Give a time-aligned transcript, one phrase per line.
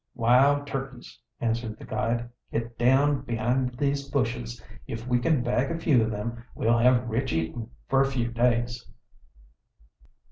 [0.15, 2.27] "Wild turkeys!" answered the guide.
[2.51, 4.59] "Git down behind these bushes.
[4.87, 8.31] If we can bag a few of them, we'll have rich eatin' for a few
[8.31, 8.89] days!"